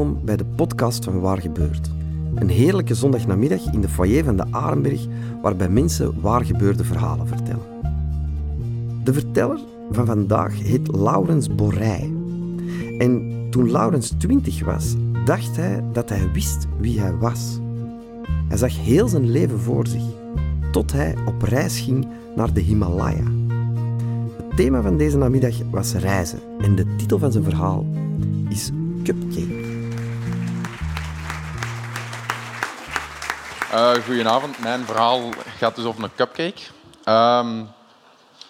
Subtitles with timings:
[0.00, 1.90] Bij de podcast van Waar Gebeurt.
[2.34, 5.06] Een heerlijke zondagnamiddag in de foyer van de Arenberg,
[5.42, 7.64] waarbij mensen waar gebeurde verhalen vertellen.
[9.04, 9.58] De verteller
[9.90, 12.12] van vandaag heet Laurens Borrij.
[12.98, 17.58] En toen Laurens 20 was, dacht hij dat hij wist wie hij was.
[18.48, 20.04] Hij zag heel zijn leven voor zich,
[20.72, 23.24] tot hij op reis ging naar de Himalaya.
[24.36, 27.86] Het thema van deze namiddag was reizen en de titel van zijn verhaal
[28.48, 28.70] is
[29.02, 29.59] Cupcake.
[33.72, 35.20] Uh, goedenavond, mijn verhaal
[35.58, 36.60] gaat dus over een cupcake.
[37.04, 37.70] Um,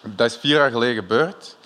[0.03, 1.57] dat is vier jaar geleden gebeurd.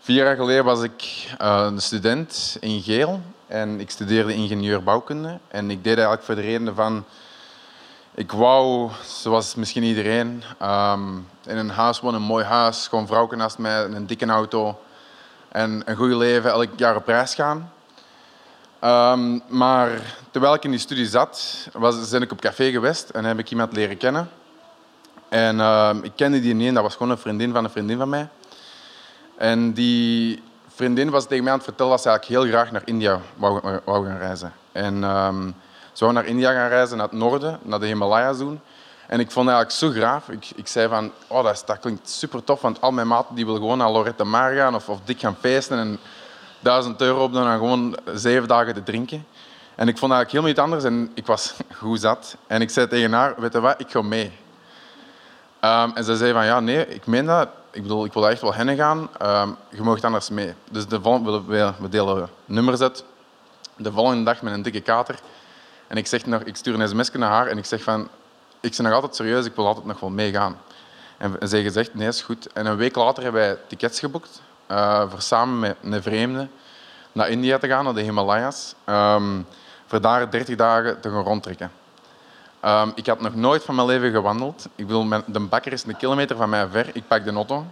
[0.00, 5.38] Vier jaar geleden was ik uh, een student in Geel en ik studeerde ingenieur bouwkunde.
[5.48, 7.04] En ik deed eigenlijk voor de reden van,
[8.14, 13.38] ik wou, zoals misschien iedereen, um, in een huis wonen, een mooi huis, gewoon vrouwen
[13.38, 14.80] naast mij, een dikke auto
[15.48, 17.72] en een goed leven, elk jaar op reis gaan.
[18.84, 19.90] Um, maar
[20.30, 23.50] terwijl ik in die studie zat, was, ben ik op café geweest en heb ik
[23.50, 24.28] iemand leren kennen.
[25.28, 28.08] En uh, ik kende die niet, dat was gewoon een vriendin van een vriendin van
[28.08, 28.28] mij.
[29.36, 30.42] En die
[30.74, 33.80] vriendin was tegen mij aan het vertellen dat ze eigenlijk heel graag naar India wou,
[33.84, 34.52] wou gaan reizen.
[34.72, 35.54] En um,
[35.92, 38.60] ze wou naar India gaan reizen, naar het noorden, naar de Himalaya's doen.
[39.06, 40.28] En ik vond het eigenlijk zo graaf.
[40.28, 43.44] Ik, ik zei van, oh, dat, dat klinkt super tof, want al mijn maten die
[43.44, 45.78] willen gewoon naar Lorette Mar gaan of, of dik gaan feesten.
[45.78, 45.98] En,
[46.60, 49.26] 1000 euro op dan gewoon zeven dagen te drinken.
[49.74, 52.36] En ik vond eigenlijk helemaal niet anders en ik was goed zat.
[52.46, 54.32] En ik zei tegen haar, weet je wat, ik ga mee.
[55.60, 57.48] Um, en ze zei van, ja, nee, ik meen dat.
[57.70, 59.08] Ik bedoel, ik wil echt wel heen gaan.
[59.22, 60.54] Um, je mag anders mee.
[60.70, 63.04] Dus de volgende, we, we delen nummers uit.
[63.76, 65.18] De volgende dag met een dikke kater.
[65.86, 68.08] En ik, zeg nog, ik stuur een sms naar haar en ik zeg van,
[68.60, 70.58] ik ben nog altijd serieus, ik wil altijd nog wel meegaan.
[71.18, 72.52] En zij gezegd, nee, is goed.
[72.52, 74.40] En een week later hebben wij tickets geboekt
[74.70, 76.48] uh, voor samen met een vreemde
[77.12, 78.74] naar India te gaan, naar de Himalaya's.
[78.86, 79.46] Um,
[79.86, 81.70] voor daar 30 dagen te gaan rondtrekken.
[82.64, 84.68] Um, ik had nog nooit van mijn leven gewandeld.
[84.74, 86.90] Ik wil, de bakker is een kilometer van mij ver.
[86.92, 87.66] Ik pak de auto.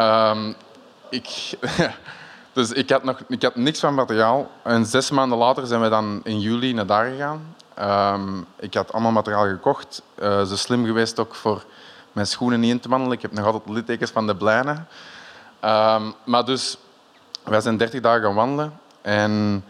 [0.00, 0.54] Um,
[1.10, 1.58] ik,
[2.52, 4.50] dus ik had, nog, ik had niks van materiaal.
[4.62, 7.54] En zes maanden later zijn we dan in juli naar daar gegaan.
[8.58, 10.02] Ik had allemaal materiaal gekocht.
[10.22, 11.64] Uh, zo slim geweest ook voor
[12.12, 13.16] mijn schoenen niet in te wandelen.
[13.16, 14.88] Ik heb nog altijd littekens van de blijnen.
[15.64, 16.76] Um, maar dus,
[17.44, 18.80] wij zijn 30 dagen gaan wandelen.
[19.02, 19.64] En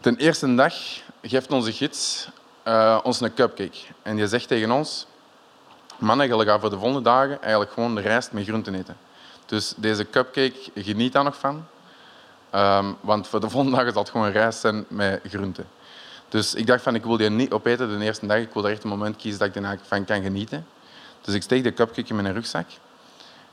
[0.00, 0.74] ten eerste dag
[1.22, 2.28] geeft onze gids
[2.64, 3.78] uh, ons een cupcake.
[4.02, 5.06] En die zegt tegen ons,
[5.98, 8.96] mannen, jullie gaan voor de volgende dagen eigenlijk gewoon de rijst met groenten eten.
[9.46, 11.66] Dus deze cupcake, geniet daar nog van.
[12.54, 15.66] Um, want voor de volgende dag zal het gewoon rijst zijn met groenten.
[16.28, 18.38] Dus ik dacht van, ik wil die niet opeten de eerste dag.
[18.38, 20.66] Ik wil er echt een moment kiezen dat ik er van kan genieten.
[21.20, 22.66] Dus ik steek de cupcake in mijn rugzak.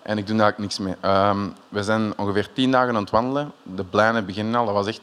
[0.03, 0.95] En ik doe daar niks mee.
[1.05, 3.51] Um, we zijn ongeveer tien dagen aan het wandelen.
[3.63, 4.65] De blijnen beginnen al.
[4.65, 5.01] Dat was echt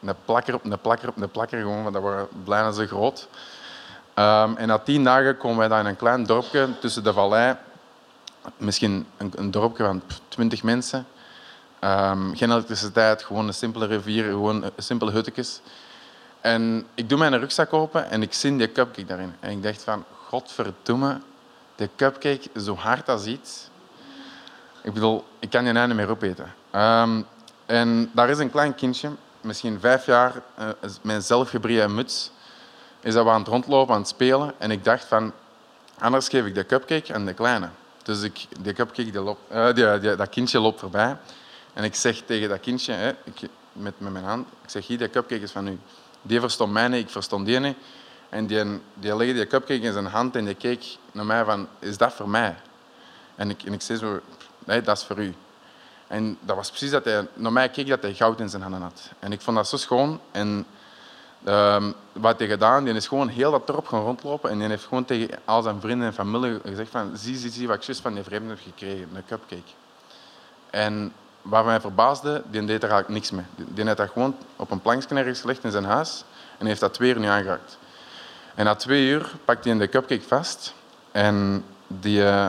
[0.00, 1.60] een plakker op een plakker op een plakker.
[1.60, 3.28] Gewoon, want dat waren blijnen zo groot.
[4.14, 7.56] Um, en na tien dagen komen wij daar in een klein dorpje tussen de vallei.
[8.56, 11.06] Misschien een, een dorpje van twintig mensen.
[11.80, 15.60] Um, geen elektriciteit, gewoon een simpele rivier, gewoon simpele hutjes.
[16.40, 19.34] En ik doe mijn rugzak open en ik zie die cupcake daarin.
[19.40, 21.20] En ik dacht van, godverdomme,
[21.74, 23.68] de cupcake zo hard als iets
[24.88, 26.54] ik bedoel, ik kan je niet meer opeten.
[26.74, 27.26] Um,
[27.66, 29.10] en daar is een klein kindje,
[29.40, 30.68] misschien vijf jaar, uh,
[31.02, 32.30] met een zelfgebreide muts,
[33.00, 34.54] is dat aan het rondlopen, aan het spelen.
[34.58, 35.32] En ik dacht van,
[35.98, 37.68] anders geef ik de cupcake aan de kleine.
[38.02, 41.16] Dus ik, die cupcake, uh, die, die, dat kindje loopt voorbij.
[41.72, 43.40] En ik zeg tegen dat kindje, hè, ik,
[43.72, 45.78] met, met mijn hand, ik zeg, hier, die cupcake is van u.
[46.22, 47.76] Die verstond mij niet, ik verstond die niet.
[48.28, 51.68] En die, die legde die cupcake in zijn hand en die keek naar mij van,
[51.78, 52.56] is dat voor mij?
[53.34, 54.20] En ik, en ik zei zo,
[54.68, 55.34] nee, dat is voor u.
[56.06, 58.82] En dat was precies dat hij naar mij keek dat hij goud in zijn handen
[58.82, 59.10] had.
[59.18, 60.20] En ik vond dat zo schoon.
[60.30, 60.66] En
[61.44, 64.84] um, wat hij gedaan, die is gewoon heel dat dorp gaan rondlopen en die heeft
[64.84, 68.00] gewoon tegen al zijn vrienden en familie gezegd van zie, zie, zie wat ik juist
[68.00, 69.72] van die vreemden heb gekregen, een cupcake.
[70.70, 71.12] En
[71.42, 73.44] waar mij verbaasde, die deed er eigenlijk niks mee.
[73.56, 76.24] Die heeft dat gewoon op een plankje gelegd in zijn huis
[76.58, 77.78] en heeft dat twee uur niet aangeraakt.
[78.54, 80.74] En na twee uur pakt hij de cupcake vast
[81.12, 82.48] en die, uh,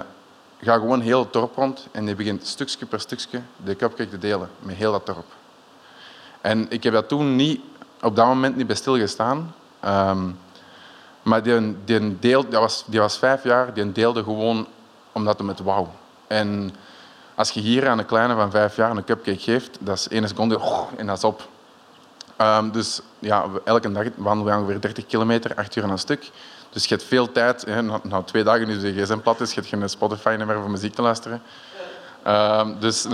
[0.61, 4.17] ga gewoon heel het dorp rond en die begint stukje per stukje de cupcake te
[4.17, 5.25] delen met heel dat dorp.
[6.41, 7.61] En ik heb dat toen niet,
[8.01, 9.56] op dat moment niet bij stilgestaan.
[9.85, 10.39] Um,
[11.21, 14.67] maar die, die, deel, die, was, die was vijf jaar, die deelde gewoon
[15.11, 15.88] omdat hij het wou.
[16.27, 16.75] En
[17.35, 20.27] als je hier aan een kleine van vijf jaar een cupcake geeft, dat is één
[20.27, 20.59] seconde
[20.97, 21.47] en dat is op.
[22.41, 26.29] Um, dus ja, elke dag wandelen we ongeveer 30 kilometer, acht uur aan een stuk.
[26.69, 27.66] Dus je hebt veel tijd.
[27.66, 30.71] Hè, na, twee dagen nu de gsm plat is, je hebt geen Spotify meer voor
[30.71, 31.42] muziek te luisteren.
[32.27, 33.06] Um, dus,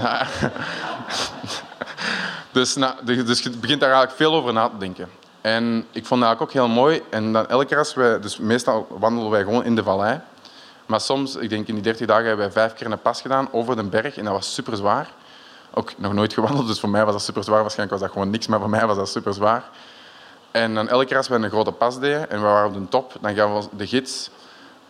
[2.56, 2.74] Dus,
[3.04, 5.10] dus je begint daar eigenlijk veel over na te denken.
[5.42, 7.02] En ik vond dat eigenlijk ook heel mooi.
[7.10, 10.20] En dan elke keer als wij, dus meestal wandelen wij gewoon in de vallei.
[10.86, 13.48] Maar soms, ik denk in die 30 dagen, hebben wij vijf keer een pas gedaan
[13.52, 14.18] over de berg.
[14.18, 15.10] En dat was super zwaar.
[15.74, 17.62] Ook nog nooit gewandeld, dus voor mij was dat super zwaar.
[17.62, 19.64] Waarschijnlijk was dat gewoon niks, maar voor mij was dat super zwaar.
[20.56, 22.88] En dan elke keer als we een grote pas deden en we waren op de
[22.90, 24.30] top, dan gaven we de gids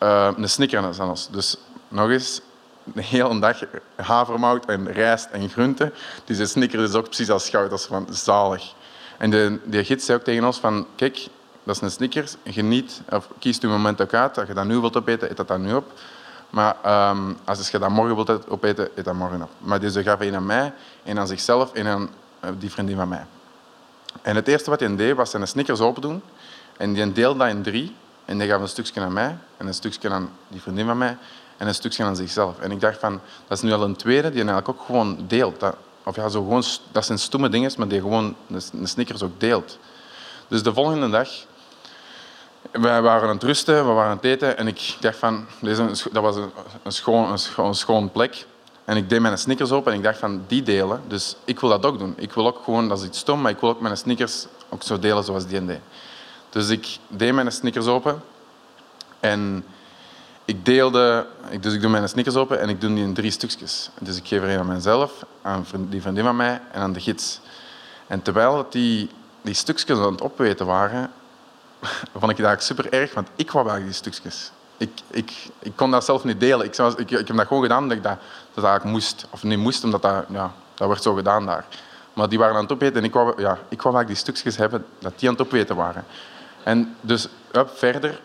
[0.03, 1.29] uh, een snicker aan ons.
[1.29, 1.57] Dus
[1.87, 2.41] nog eens,
[2.83, 3.57] de hele dag
[3.95, 5.93] havermout en rijst en groenten.
[6.25, 7.69] Dus de snicker is ook precies als goud.
[7.69, 8.73] Dat is van zalig.
[9.17, 11.27] En de, de gids zei ook tegen ons van, kijk,
[11.63, 12.35] dat is een Snickers.
[12.43, 14.37] Geniet, of kies je moment ook uit.
[14.37, 15.91] Als je dat nu wilt opeten, eet dat dan nu op.
[16.49, 16.75] Maar
[17.09, 19.49] um, als je dat morgen wilt opeten, eet dat morgen op.
[19.57, 20.73] Maar dus gaf een aan mij,
[21.03, 22.09] een aan zichzelf en aan
[22.43, 23.25] uh, die vriendin van mij.
[24.21, 26.21] En het eerste wat hij deed, was zijn Snickers open doen.
[26.77, 27.95] En die deelde dat in drie.
[28.25, 31.17] En die gaf een stukje aan mij, en een stukje aan die vriendin van mij,
[31.57, 32.59] en een stukje aan zichzelf.
[32.59, 35.59] En ik dacht van, dat is nu al een tweede die eigenlijk ook gewoon deelt.
[35.59, 39.39] Dat, of ja, zo gewoon, dat zijn stomme dingen, maar die gewoon een Snickers ook
[39.39, 39.77] deelt.
[40.47, 41.29] Dus de volgende dag
[42.71, 45.45] wij waren aan het rusten, we waren aan het eten en ik dacht van,
[46.11, 46.51] dat was een,
[46.83, 48.45] een, schoon, een schoon plek.
[48.85, 51.69] En ik deed mijn sneakers open en ik dacht van, die delen, dus ik wil
[51.69, 52.13] dat ook doen.
[52.17, 54.83] Ik wil ook gewoon, dat is iets stom, maar ik wil ook mijn sneakers ook
[54.83, 55.79] zo delen zoals die deed.
[56.49, 58.21] Dus ik deed mijn sneakers open
[59.19, 59.65] en
[60.45, 61.27] ik deelde,
[61.61, 63.89] dus ik doe mijn sneakers open en ik doe die in drie stukjes.
[63.99, 66.99] Dus ik geef er een aan mezelf, aan die vriendin van mij en aan de
[66.99, 67.39] gids.
[68.07, 69.09] En terwijl die,
[69.41, 71.11] die stukjes aan het opweten waren,
[72.19, 74.51] vond ik dat eigenlijk super erg, want ik wou wel die stukjes.
[74.77, 76.65] Ik, ik, ik kon dat zelf niet delen.
[76.65, 78.17] Ik, ik, ik heb dat gewoon gedaan omdat ik dat,
[78.53, 79.25] dat eigenlijk moest.
[79.29, 81.65] Of niet moest, omdat dat, ja, dat werd zo gedaan daar.
[82.13, 84.57] Maar die waren aan het opeten en ik wou, ja, ik wou eigenlijk die stukjes
[84.57, 86.05] hebben, dat die aan het opeten waren.
[86.63, 87.27] En dus
[87.65, 88.19] verder.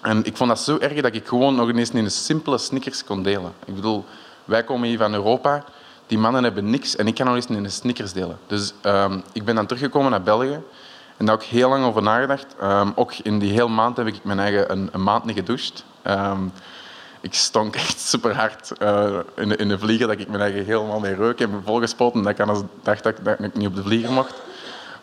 [0.00, 3.04] En ik vond dat zo erg dat ik gewoon nog eens in een simpele Snickers
[3.04, 3.52] kon delen.
[3.64, 4.04] Ik bedoel,
[4.44, 5.64] wij komen hier van Europa,
[6.06, 8.38] die mannen hebben niks en ik kan nog eens in een Snickers delen.
[8.46, 10.60] Dus um, ik ben dan teruggekomen naar België.
[11.18, 12.46] En daar ik heel lang over nagedacht.
[12.62, 15.84] Um, ook in die hele maand heb ik mijn eigen een, maand niet gedoucht.
[16.06, 16.52] Um,
[17.20, 20.64] ik stonk echt super hard uh, in, de, in de vlieger dat ik mijn eigen
[20.64, 22.22] helemaal mee reuk heb volgespoten.
[22.22, 24.34] Dat ik anders dacht dat ik, niet op de vlieger mocht.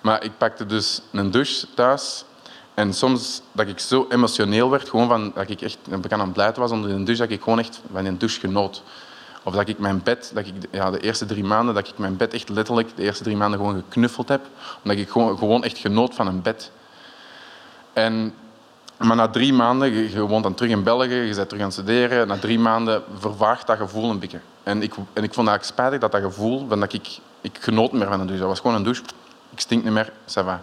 [0.02, 2.26] Maar ik pakte dus een douche thuis.
[2.74, 6.34] En soms dat ik zo emotioneel werd, gewoon van, dat ik echt ik aan het
[6.34, 8.84] blijten was onder een douche, dat ik gewoon echt van een douche genoot.
[9.46, 12.18] Of dat ik mijn bed, dat ik, ja, de eerste drie maanden, dat ik mijn
[12.18, 14.46] bed echt letterlijk de eerste drie maanden gewoon geknuffeld heb.
[14.84, 16.72] Omdat ik gewoon, gewoon echt genoot van een bed.
[17.94, 18.34] En,
[18.98, 21.74] maar na drie maanden, je, woont dan terug in België, je bent terug aan het
[21.74, 22.28] studeren.
[22.28, 24.40] Na drie maanden vervaagt dat gevoel een beetje.
[24.64, 27.92] En ik, en ik vond eigenlijk spijtig dat dat gevoel, van dat ik, ik genoot
[27.92, 28.40] meer van een douche.
[28.40, 29.02] Dat was gewoon een douche,
[29.50, 30.62] ik stink niet meer, ça va.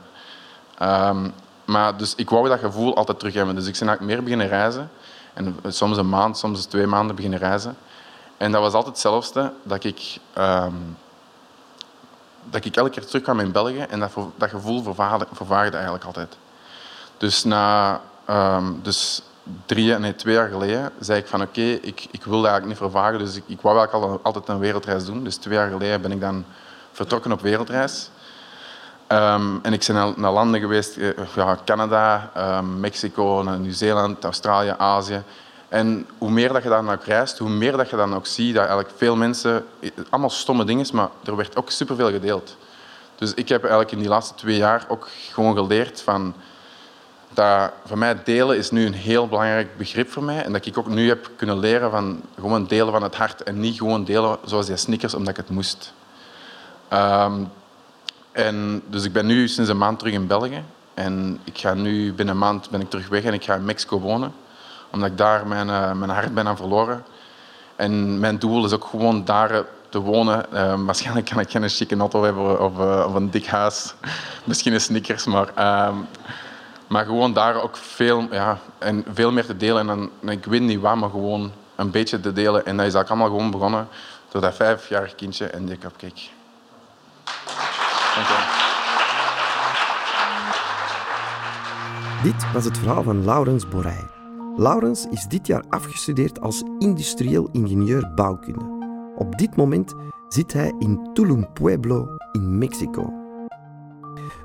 [1.08, 1.32] Um,
[1.64, 3.54] maar dus ik wou dat gevoel altijd terug hebben.
[3.54, 4.90] Dus ik ben eigenlijk meer beginnen reizen.
[5.34, 7.76] En soms een maand, soms twee maanden beginnen reizen.
[8.42, 10.96] En dat was altijd hetzelfde, dat ik, um,
[12.50, 14.82] dat ik elke keer terugkwam in België en dat, dat gevoel
[15.32, 16.36] vervaagde, eigenlijk altijd.
[17.16, 18.00] Dus na
[18.30, 19.22] um, dus
[19.66, 23.18] drie, nee, twee jaar geleden zei ik van oké, ik, ik wil eigenlijk niet vervagen,
[23.18, 25.24] dus ik, ik wou eigenlijk al, altijd een wereldreis doen.
[25.24, 26.44] Dus twee jaar geleden ben ik dan
[26.92, 28.10] vertrokken op wereldreis.
[29.08, 32.30] Um, en ik ben naar, landen geweest, eh, ja, Canada,
[32.78, 35.22] Mexico, Nieuw-Zeeland, Australië, Azië.
[35.72, 38.54] En hoe meer dat je daar ook reist, hoe meer dat je dan ook ziet
[38.54, 39.64] dat eigenlijk veel mensen,
[40.10, 42.56] allemaal stomme dingen, maar er werd ook superveel gedeeld.
[43.16, 46.34] Dus ik heb eigenlijk in die laatste twee jaar ook gewoon geleerd van
[47.32, 50.44] dat voor mij delen is nu een heel belangrijk begrip voor mij.
[50.44, 53.60] En dat ik ook nu heb kunnen leren van gewoon delen van het hart en
[53.60, 55.92] niet gewoon delen zoals die sneakers omdat ik het moest.
[56.92, 57.50] Um,
[58.32, 60.62] en dus ik ben nu sinds een maand terug in België.
[60.94, 63.64] En ik ga nu binnen een maand ben ik terug weg en ik ga in
[63.64, 64.32] Mexico wonen
[64.92, 67.04] omdat ik daar mijn, uh, mijn hart ben aan verloren.
[67.76, 70.46] En mijn doel is ook gewoon daar eh, te wonen.
[70.52, 73.94] Uh, waarschijnlijk kan ik geen chique auto hebben of, uh, of, een dik huis.
[74.44, 75.88] Misschien een sneakers, maar, uh,
[76.86, 79.90] maar gewoon daar ook veel, ja, en veel meer te delen.
[79.90, 82.66] En ik weet niet waar, maar gewoon een beetje te delen.
[82.66, 83.88] En dat is eigenlijk allemaal gewoon begonnen
[84.28, 86.22] door dat vijfjarig kindje en die cupcake.
[88.14, 88.60] Dank je.
[92.22, 94.21] Dit was het verhaal van Laurens Borij.
[94.56, 98.64] Laurens is dit jaar afgestudeerd als industrieel ingenieur bouwkunde.
[99.16, 99.94] Op dit moment
[100.28, 103.12] zit hij in Tulum Pueblo in Mexico.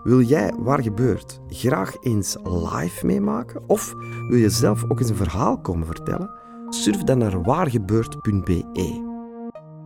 [0.03, 3.93] Wil jij waar gebeurt graag eens live meemaken of
[4.27, 6.29] wil je zelf ook eens een verhaal komen vertellen?
[6.69, 9.05] Surf dan naar waargebeurt.be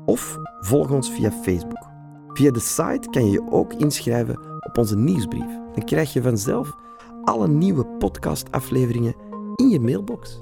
[0.06, 1.90] of volg ons via Facebook.
[2.28, 5.60] Via de site kan je je ook inschrijven op onze nieuwsbrief.
[5.74, 6.76] Dan krijg je vanzelf
[7.24, 9.30] alle nieuwe podcastafleveringen
[9.62, 10.40] in je mailbox.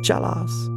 [0.00, 0.75] Tjalaas!